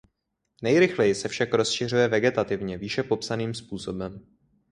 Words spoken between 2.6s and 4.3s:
výše popsaným způsobem.